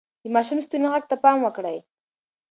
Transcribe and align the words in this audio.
د 0.21 0.23
ماشوم 0.33 0.57
د 0.59 0.61
ستوني 0.65 0.87
غږ 0.93 1.03
ته 1.11 1.15
پام 1.23 1.37
وکړئ. 1.41 1.77